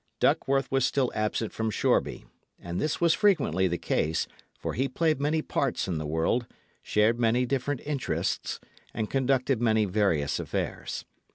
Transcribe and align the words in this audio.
Duckworth 0.19 0.71
was 0.71 0.83
still 0.83 1.11
absent 1.13 1.53
from 1.53 1.69
Shoreby; 1.69 2.25
and 2.57 2.81
this 2.81 2.99
was 2.99 3.13
frequently 3.13 3.67
the 3.67 3.77
case, 3.77 4.25
for 4.57 4.73
he 4.73 4.87
played 4.87 5.21
many 5.21 5.43
parts 5.43 5.87
in 5.87 5.99
the 5.99 6.07
world, 6.07 6.47
shared 6.81 7.19
many 7.19 7.45
different 7.45 7.81
interests, 7.81 8.59
and 8.95 9.11
conducted 9.11 9.61
many 9.61 9.85
various 9.85 10.39
affairs. 10.39 11.05